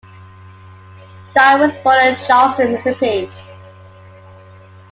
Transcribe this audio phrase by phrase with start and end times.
[1.35, 3.31] Dye was born in Charleston, Mississippi.